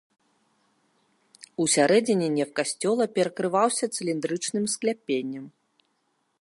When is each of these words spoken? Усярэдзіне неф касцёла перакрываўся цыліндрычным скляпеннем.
Усярэдзіне 1.65 2.29
неф 2.37 2.49
касцёла 2.61 3.05
перакрываўся 3.19 3.85
цыліндрычным 3.95 4.65
скляпеннем. 4.77 5.45